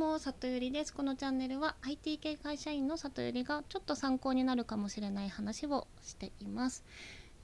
[0.00, 0.94] も里ゆりです。
[0.94, 6.84] このチャンネルは IT 系会社員の里ゆりがちょっと参考になるかもしれない話をしています。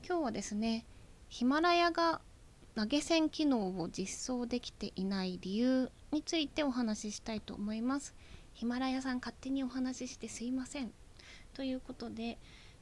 [0.08, 0.86] 今日はですね
[1.28, 2.22] ヒマラヤが
[2.74, 8.14] 投げ銭機能を実装できていない理由についてお話ししたいと思います。
[8.54, 10.92] ヒマラヤさん勝手にお話ししてすいません。
[11.52, 12.38] ということで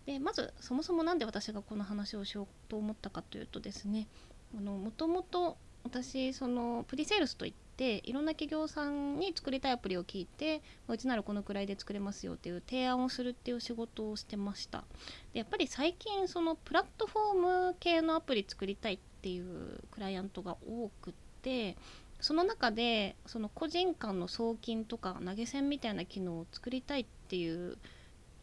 [0.06, 4.06] でまずそもそも何で私がこの話をしようと思ったかというとですね
[4.52, 14.84] もともと私そのプリセールスといっていろんな企業さんに作りたいアプリを聞いてうちならこのくらいで作れますよっていう提案をするっていう仕事をしてました。
[15.32, 21.76] でやっぱり最近そのプラットフォーム系のアプリ作りたいっていうクライアントが多くって
[22.20, 27.76] その中でその個人間の送金とか投げ銭みたいな機能を作りたいっていう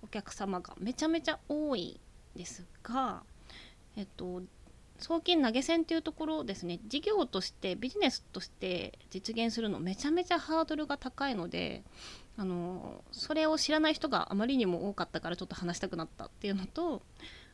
[0.03, 2.00] お客様がめちゃめちゃ多い
[2.36, 3.23] ですが
[3.95, 4.41] えっと
[5.01, 6.79] 送金投げ銭っていうところですね。
[6.87, 11.83] 事業としてビジネスとして実現するのめちゃめちゃハードルが高いので
[12.37, 17.02] あのそれを知らない人があまりにも多かったからちょっと話したくなったっていうのと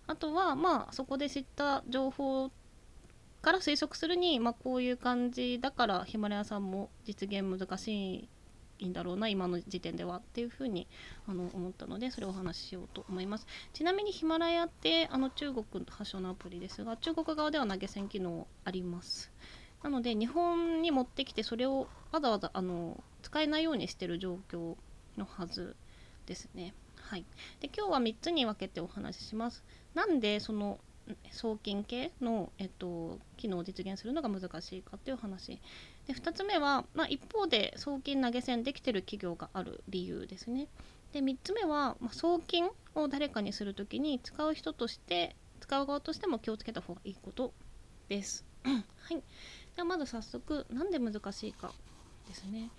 [0.08, 2.52] あとはまあそこで知った情報
[3.42, 8.30] から推測するに、まあ、こういう感じだからヒマラヤさんも実現難しい
[8.80, 10.88] いいんだろうな今の時点ではっていうふうに
[11.28, 13.48] あの思ったのでそれをお話ししようと思います。
[13.74, 19.32] ちなみにヒマラヤってあの中国発祥のアプリですが中国側では投げ銭機能あります。
[19.84, 24.76] なので日本に持ってきてそれをわざわざあの使えないようにしてる状況
[25.18, 25.76] のはず
[26.26, 26.74] ですね。
[27.02, 27.26] はい。
[27.60, 29.64] で今日は3つに分けてお話しします。
[29.94, 30.80] なんでその
[31.32, 35.60] 送金系の、えっと、機能を実現するのが難しいかっていう話
[36.08, 40.68] で2つ目は、まあ、一方で送金投げ銭できてる企業がある理由ですね。
[41.12, 47.54] で3つ目は、まあ、送金を誰かにする時に使う人として使う側としても気をつけた方がいいこと
[48.08, 48.46] です。
[48.64, 48.72] は
[49.14, 49.16] い。
[49.76, 51.74] ではまず早速何で難しいか
[52.28, 52.70] ですね。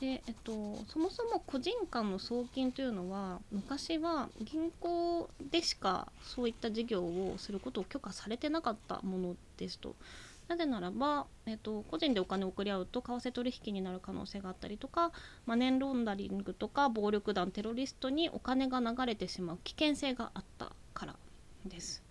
[0.00, 0.52] で、えっと、
[0.88, 9.94] そもそも個人間の送金というのは昔は銀行でしかそういった事業をすることを許可されてなかったものですと。
[10.48, 15.12] なぜならば、えっと、個人でお金を送り合うと為替取引になる可能性があったりとか
[15.46, 21.16] マネーロンダリングとか暴力団テロリストにお金が流れてしまう危険性があったから
[21.64, 22.02] です。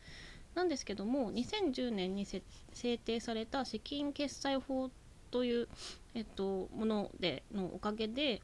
[0.56, 4.90] なんですけども2010年に制定された資金決済法
[5.30, 5.68] という、
[6.14, 8.42] えっと、ものでのおかげで、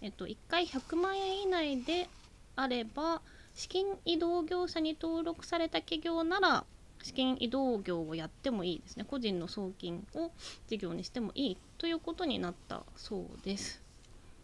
[0.00, 2.08] えっと、1回100万円以内で
[2.56, 3.20] あれば
[3.54, 6.64] 資金移動業者に登録された企業なら
[7.02, 9.04] 資金移動業をやってもいいですね。
[9.04, 10.30] 個人の送金を
[10.66, 13.82] 事業にしてもいいということになったそうです。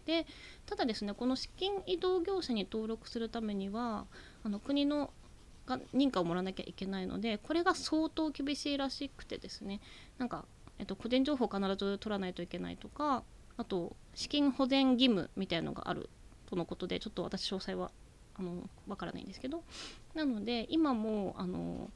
[0.07, 0.27] で
[0.67, 4.07] ただですねこの資金移動業者に登録するためには
[4.45, 5.11] あの国の
[5.67, 9.81] が認可をもらわなきゃいけないのでこれが相当厳しいらしくてですね。
[10.19, 10.45] なんか
[10.79, 13.23] えっと、個人情報を必ず取らないといけないとか
[13.57, 16.11] あと資金保全義務みたいのがある
[16.47, 17.91] とのことでちょっと私詳細は
[18.39, 19.63] あのわからないんですけど。
[20.15, 21.91] なので今もあの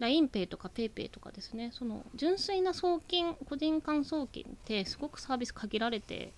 [0.00, 6.32] LINEPay とか PayPay とかですねその純粋な送金個人間送金ってすごくサービス限られて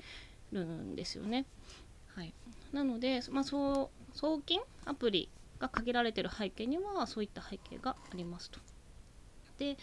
[0.52, 1.46] るんですよね。
[2.14, 2.32] はい、
[2.72, 5.28] なので、まあ、そう送金アプリ
[5.58, 8.58] が限られてる背景にはそういった背景がありますと。
[9.58, 9.76] で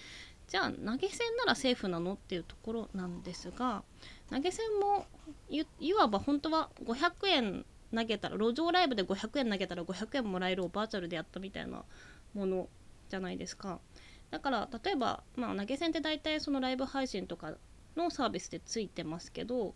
[0.47, 3.83] じゃあ投げ銭ならセーフなのっていうところなんですが
[4.31, 5.05] 投げ銭も
[5.79, 11.83] いわば本当は500円投げたら路上ライブで500円投げたら500円もらえるをバーチャルでやったみたいな
[12.33, 12.67] もの
[13.09, 13.79] じゃないですか。
[14.31, 17.53] だから例えば、まあ、投げ銭って大体そのライブ配信とか
[17.95, 19.73] のサービスでついてますけど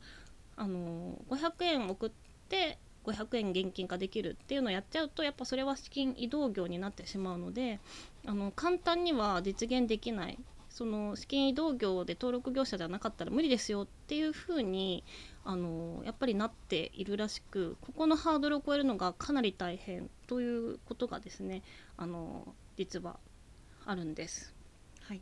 [0.58, 2.12] あの500円送っ
[2.50, 7.80] て500円現金化できるっていうのをやっちゃうとやっぱそれは資金移動業になってしまうので
[8.26, 10.38] あの簡単には実現できない。
[10.70, 15.04] その資金移動業で登録業者じゃなかったら無理ですよっていうふうに
[15.44, 21.62] あのやっぱりなっているらしくここのハードルを超えるのがかなり大変ということがですね
[21.98, 23.20] あの実は
[23.86, 24.54] あるんです。
[25.04, 25.22] はい、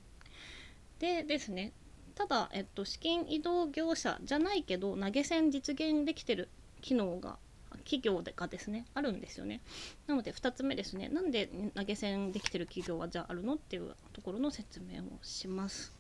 [1.00, 1.72] でですね
[2.16, 6.50] ただ、えっと、資金移動業者じゃないけど投げ銭実現できてる
[6.82, 7.38] 機能が
[7.86, 9.62] 企業がですねあるんですよね。
[10.06, 15.94] なので2つ目ですねなんで投げ銭できてる企業はじゃああるのっていうところの説明をします。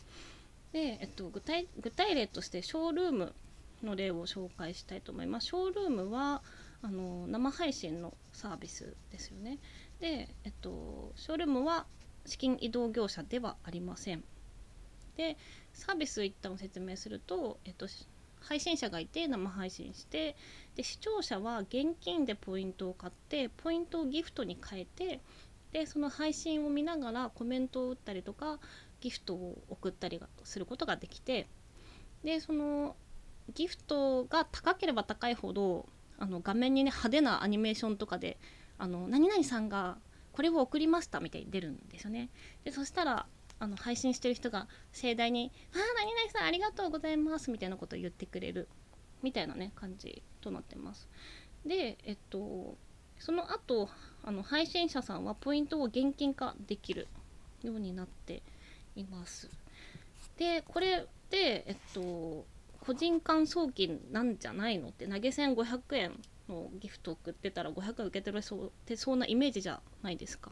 [0.74, 3.34] で、えっと、具体具体例としてショールーム
[3.82, 5.48] の例を紹介したいと思います。
[5.48, 6.42] ショールームは
[6.82, 9.58] あの生配信のサービスですよね
[10.00, 11.86] で、えっと、ショールームは
[12.26, 14.24] 資金移動業者ではありません。
[15.18, 15.38] で
[15.74, 17.88] サービス一旦説明すると、えっと、
[18.40, 20.38] 配信者がいて生配信して
[20.76, 25.20] で視聴者は現金でポイントを買ってポイントをギフトに変えて
[25.74, 28.60] でその配信を見ながらコメントを打ったりとか
[29.02, 31.48] ギフトを送ったりすることができて
[32.24, 32.96] でその
[33.54, 35.86] ギフトが高ければ高いほど
[36.18, 38.38] あの画面にね派手なアニメーションとかで
[38.80, 39.98] あの何々さんが
[40.32, 42.30] これを送りましたみたいに出るんですよね。
[42.64, 43.28] でそしたら
[43.60, 48.70] あの配信してる人が盛大に「ああ何々さんありがとうございます」みたいなことを言ってくれる
[49.22, 51.08] みたいなね感じとなってます。
[51.66, 52.78] でえっと
[53.20, 53.90] その後
[54.24, 57.08] あの配信者さんはポイントを現金化できる
[57.62, 58.42] ようになって
[58.96, 59.50] います。
[60.38, 62.46] でこれでえっと
[62.80, 70.52] 個人間送金なんじゃないのって投げ銭500円のギフト送ってたら500円受け取れそうてそうなイメージじゃないですか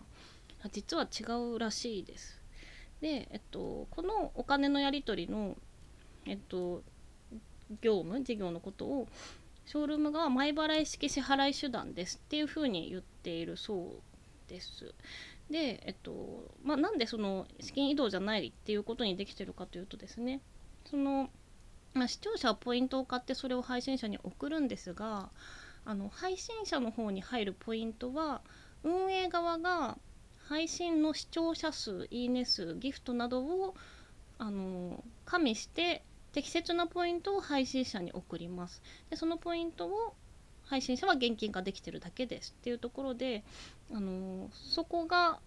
[0.71, 1.23] 実は違
[1.53, 2.41] うらしいです
[3.01, 5.55] で、えっと、このお金のやり取りの、
[6.25, 6.81] えっと、
[7.81, 9.07] 業務事業のことを
[9.65, 14.93] ショールームが前払い式支払い手段ですっていうふうに言っているそうです。
[15.51, 20.41] で、えっとまあ、なんでその資金移動じゃないっていうことにできてるかというとですね
[20.85, 21.29] その、
[21.93, 25.29] まあ、視聴者はポイントを買ってそれを配信者に送るんですが
[25.87, 28.41] あの配信者の方に入るポイントは
[28.83, 29.97] 運営側が
[30.49, 33.73] 配信の視聴者数いいね数ギフトなどを
[34.37, 36.03] あの加味して
[36.33, 38.81] 適切なポイントを配信者に送ります。
[39.09, 40.13] でそのポイントを
[40.65, 42.53] 配信者は現金化できてるだけです。
[42.59, 43.45] っていうところで
[43.93, 45.39] あのそこが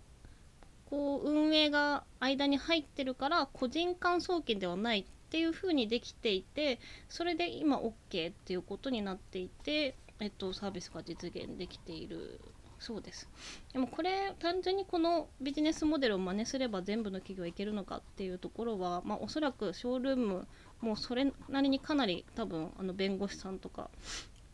[0.89, 7.93] こう運営が間に入ってるから個人間送金ではないっていう風にできていてそれで今 OK
[8.31, 12.41] っていうことになっていて、えっと、サービスが実現できている
[12.79, 13.29] そうです。
[13.73, 20.49] でもこれ単純にこのビジネスモデルを真似すれば全部の企業いけるのかっていうところは、まあ、おそらくショールーム
[20.81, 23.91] もそれなりにかなり多分あの弁護士さんとか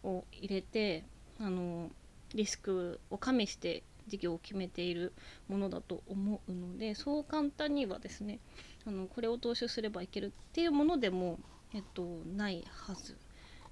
[0.03, 1.05] を入れて
[1.39, 1.91] あの
[2.35, 5.13] リスクを加味して事業を決めている
[5.49, 8.41] ものだと思うのでそう簡単にはですね
[8.87, 11.39] あのこれを踏襲すればいけるっていうものでも、
[11.75, 12.03] えっと、
[12.37, 13.17] ないはず。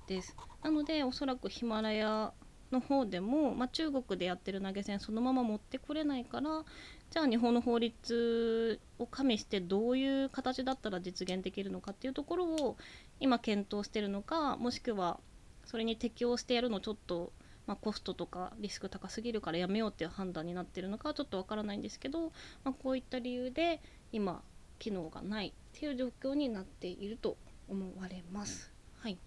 [0.07, 0.37] です。
[0.63, 2.33] なのでおそらくヒマラヤ
[2.71, 6.65] の方でも、まあ、中国でやってる投げ銭そのまま持ってこれないから
[7.11, 12.77] じゃあ日本の法律を加味してどういう形だったら実現できるのかっていうところを
[13.21, 15.21] 今検討してるのかもしくは
[15.65, 17.33] それに適応してやるのちょっと、
[17.67, 22.33] まあ、コストとかリスク高すぎるからやめようっていう判断になってるのかはちょっとわからないんですけど、
[22.65, 23.81] まあ、こういった理由で
[24.13, 24.43] 今
[24.79, 27.37] 機能がないっていう状況になっていると
[27.69, 28.73] 思われます。
[28.97, 29.19] はい、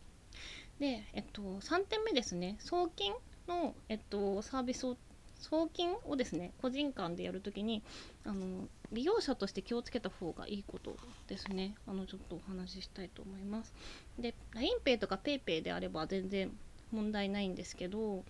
[0.80, 2.58] で、えっと、3点目ですね。
[2.60, 3.14] 送金
[3.48, 4.98] の、えっと、サービスを
[5.40, 7.84] 送金をですね個人間でやるときに
[8.26, 10.96] あの利用者として気をつけた方がいいこと
[11.28, 11.76] ですね。
[11.88, 13.74] あのちょっとお話ししたいと思います。
[14.18, 16.52] で LINEPay とか PayPay であれば全然
[16.92, 18.24] 問題ないんですけど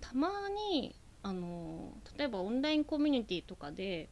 [0.00, 0.30] たま
[0.70, 4.08] にあの例えばオンラインコミュニティとかで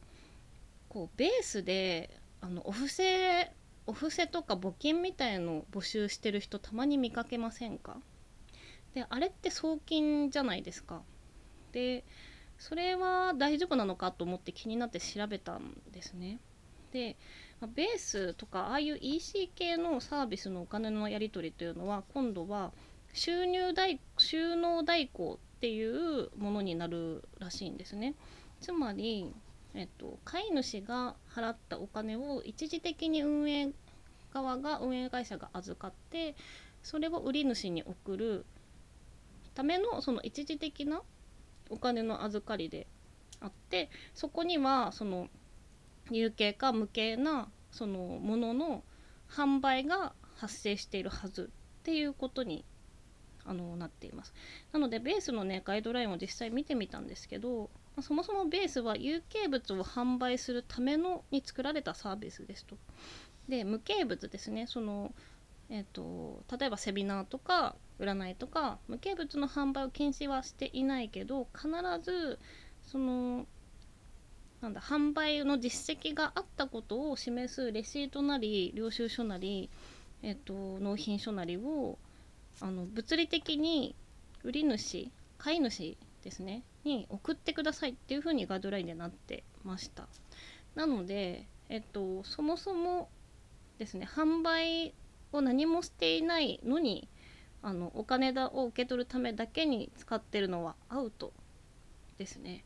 [0.89, 2.09] こうベースで
[2.41, 3.49] あのお布施
[3.87, 7.97] お布施とか募金みたいのを募集してる人たまに見かけませんか？
[8.93, 11.03] であれって送金じゃないですか。
[11.71, 12.03] で
[12.57, 16.39] それは大丈夫なのかと思って気になって調べたんですね。
[16.91, 17.17] で
[17.75, 22.71] ベースとかああいう EC 系のサービスのお金のやり取りというのは今度は
[23.13, 28.15] 収入代収納代行っていうものになるらしいんですね。
[28.61, 29.31] つまり、
[29.75, 33.71] えっと、飼い主が払ったお金を一時的に運営
[34.33, 36.35] 側が運営会社が預かって
[36.81, 38.45] それを売り主に送る
[39.53, 41.01] ためのその一時的な
[41.69, 42.87] お金の預かりで
[43.41, 45.27] あってそこにはその
[46.11, 48.83] 有形か無形なそのものの
[49.29, 52.63] 販売が発生しているはずっていうことに
[53.45, 54.33] あのなっています。
[54.71, 57.69] なのでベースのねガイドラインを実際見てみたんですけど
[58.01, 62.77] そもそもベースは有形物を販売するためのに作られたサービスですと。
[63.47, 64.67] で無形物ですね。
[64.67, 65.13] その
[65.69, 71.69] えーと、例えばセミナーとか占いとか無形物の販売を禁止はしていないけど必
[72.03, 72.39] ず
[72.83, 73.47] その
[74.61, 79.69] なんだ販売の実績があったことを示すレシートなり領収書なり、
[80.21, 81.97] えーと、納品書なりを
[82.61, 83.95] あの物理的に
[84.43, 90.07] 売り主買い主ですねに送ってくださいっていうふうにガイドラインでなってました
[90.73, 93.09] なので、えっと、そもそも
[93.77, 94.93] ですね販売
[95.31, 97.07] を何もしていないのに
[97.61, 101.31] あのお金だを受け取るためだけに使ってるのはアウト
[102.17, 102.63] ですね。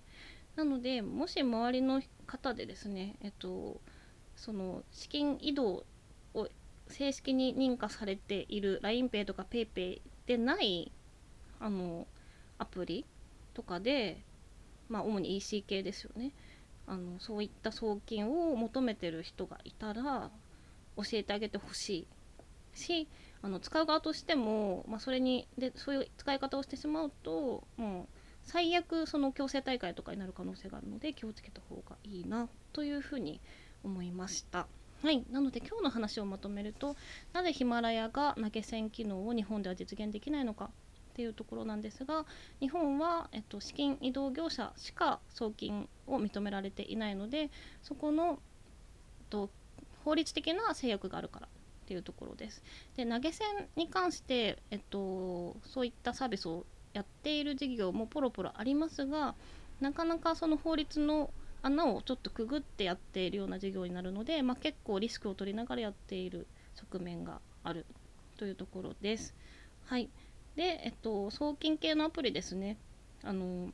[0.56, 3.80] なのでもし周りの方でですね、えっと、
[4.36, 5.86] その資金移動
[6.34, 6.50] を
[6.90, 10.92] 正式に認可されている LINEPay とか PayPay でない
[11.62, 12.08] あの
[12.58, 13.06] アプリ
[13.60, 14.24] とかで、
[14.88, 16.32] まあ、主に EC 系ですよね。
[16.88, 20.32] あのそういった送金を求めてる人がいたら
[20.96, 22.08] 教えてあげてほしい。
[22.74, 23.08] し
[23.42, 28.08] あの使う側としても、まあ、それにでそういう使い方をしてしまうともう
[28.44, 33.42] 最悪その強制大会とかになる可能性があるので気をつけた方がいいなというふうに
[33.84, 34.68] 思いました。
[35.04, 36.96] はい、なので今日の話をまとめると
[37.34, 40.72] なぜヒマラヤが投げ銭機能を日本では実現できないのか。
[41.20, 42.26] っていうところなんですが
[42.62, 47.50] 日本は、えっと、資金移動業者しか送金を認められていないので
[47.84, 48.40] そこの、
[49.20, 49.50] えっと、
[50.06, 51.50] 法律的な制約があるからっ
[51.88, 52.64] ていうところです。
[52.96, 59.36] で投げ銭に関して、えっと、そういったサービスをやっている事業もポロポロありますが
[59.82, 67.86] なかなかその法律の穴をちょっとくぐってやっているような事業になるので、まあ、結構リスクを取りながらやっている側面がある
[68.38, 69.36] というところです。
[69.90, 70.08] はい、
[70.56, 72.78] で、えっと、送金系のアプリですね。
[73.24, 73.72] あの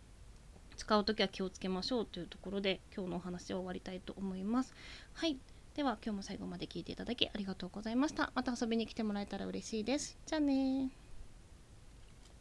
[0.75, 4.73] 使う時は気をつけましょうというところで今日のお話を終わりたいと思います。
[5.13, 5.37] はい。
[5.75, 8.31] では今日も最後まで聞いていただきありがとうございました。
[8.35, 10.17] また遊びに来てもらえたら嬉しいです。
[10.25, 11.04] じゃあね